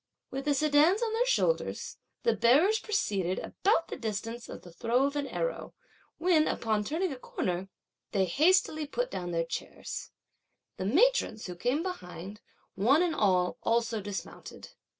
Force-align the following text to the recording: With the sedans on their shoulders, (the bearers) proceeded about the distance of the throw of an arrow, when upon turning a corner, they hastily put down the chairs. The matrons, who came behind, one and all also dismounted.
With 0.31 0.45
the 0.45 0.55
sedans 0.55 1.03
on 1.03 1.13
their 1.13 1.27
shoulders, 1.27 1.97
(the 2.23 2.33
bearers) 2.35 2.79
proceeded 2.79 3.37
about 3.37 3.89
the 3.89 3.95
distance 3.95 4.49
of 4.49 4.63
the 4.63 4.71
throw 4.71 5.05
of 5.05 5.15
an 5.15 5.27
arrow, 5.27 5.75
when 6.17 6.47
upon 6.47 6.83
turning 6.83 7.13
a 7.13 7.19
corner, 7.19 7.69
they 8.11 8.25
hastily 8.25 8.87
put 8.87 9.11
down 9.11 9.29
the 9.29 9.43
chairs. 9.45 10.09
The 10.77 10.85
matrons, 10.85 11.45
who 11.45 11.55
came 11.55 11.83
behind, 11.83 12.41
one 12.73 13.03
and 13.03 13.13
all 13.13 13.59
also 13.61 14.01
dismounted. 14.01 14.69